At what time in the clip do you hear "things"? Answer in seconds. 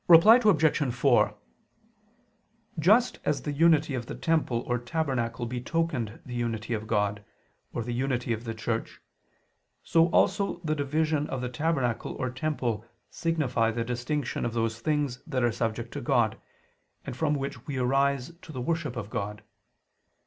14.79-15.19